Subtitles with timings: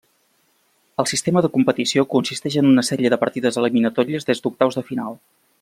[1.03, 5.25] El sistema de competició consisteix en una sèrie de partides eliminatòries des d'octaus de final.